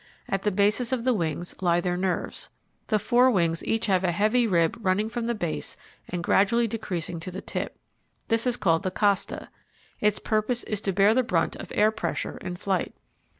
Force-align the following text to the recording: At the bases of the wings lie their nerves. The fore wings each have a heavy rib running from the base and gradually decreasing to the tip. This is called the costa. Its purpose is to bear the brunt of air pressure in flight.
At 0.27 0.41
the 0.41 0.49
bases 0.51 0.91
of 0.91 1.03
the 1.03 1.13
wings 1.13 1.53
lie 1.61 1.79
their 1.79 1.95
nerves. 1.95 2.49
The 2.87 2.97
fore 2.97 3.29
wings 3.29 3.63
each 3.63 3.85
have 3.85 4.03
a 4.03 4.11
heavy 4.11 4.47
rib 4.47 4.75
running 4.83 5.09
from 5.09 5.27
the 5.27 5.35
base 5.35 5.77
and 6.09 6.23
gradually 6.23 6.67
decreasing 6.67 7.19
to 7.19 7.29
the 7.29 7.39
tip. 7.39 7.77
This 8.27 8.47
is 8.47 8.57
called 8.57 8.81
the 8.81 8.89
costa. 8.89 9.49
Its 9.99 10.17
purpose 10.17 10.63
is 10.63 10.81
to 10.81 10.91
bear 10.91 11.13
the 11.13 11.21
brunt 11.21 11.55
of 11.57 11.71
air 11.75 11.91
pressure 11.91 12.37
in 12.37 12.55
flight. 12.55 12.95